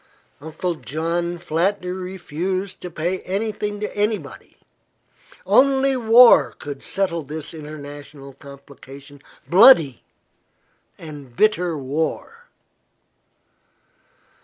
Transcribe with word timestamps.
Uncle 0.41 0.73
John 0.73 1.37
flatly 1.37 1.91
refused 1.91 2.81
to 2.81 2.89
pay 2.89 3.19
anything 3.19 3.79
to 3.81 3.95
anybody. 3.95 4.57
Only 5.45 5.95
war 5.95 6.53
could 6.57 6.81
settle 6.81 7.21
this 7.21 7.53
international 7.53 8.33
complication 8.33 9.21
bloody 9.47 10.03
and 10.97 11.35
bitter 11.35 11.77
war. 11.77 12.49